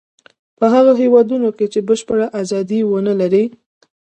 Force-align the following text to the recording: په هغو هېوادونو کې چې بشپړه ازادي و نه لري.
په 0.57 0.65
هغو 0.73 0.93
هېوادونو 1.01 1.49
کې 1.57 1.65
چې 1.73 1.79
بشپړه 1.87 2.25
ازادي 2.41 2.79
و 2.85 2.91
نه 3.07 3.13
لري. 3.19 3.43